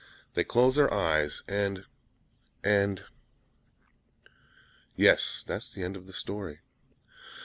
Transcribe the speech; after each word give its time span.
They 0.33 0.43
closed 0.43 0.77
their 0.77 0.91
eyes, 0.91 1.43
and 1.47 1.85
and! 2.63 3.03
Yes, 4.95 5.43
that's 5.45 5.71
the 5.71 5.83
end 5.83 5.95
of 5.95 6.07
the 6.07 6.13
story! 6.13 6.61